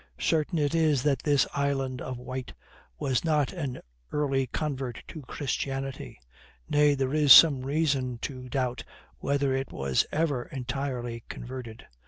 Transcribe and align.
Certain 0.19 0.57
it 0.57 0.73
is 0.73 1.03
that 1.03 1.19
this 1.21 1.45
island 1.53 2.01
of 2.01 2.17
Wight 2.17 2.53
was 2.97 3.23
not 3.23 3.53
an 3.53 3.79
early 4.11 4.47
convert 4.47 5.03
to 5.07 5.21
Christianity; 5.21 6.19
nay, 6.67 6.95
there 6.95 7.13
is 7.13 7.31
some 7.31 7.61
reason 7.61 8.17
to 8.23 8.49
doubt 8.49 8.83
whether 9.19 9.53
it 9.53 9.71
was 9.71 10.07
ever 10.11 10.45
entirely 10.45 11.23
converted. 11.29 11.85